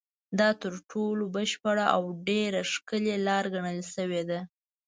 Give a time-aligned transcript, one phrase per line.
[0.39, 4.39] دا تر ټولو بشپړه او ډېره ښکلې لاره ګڼل شوې ده.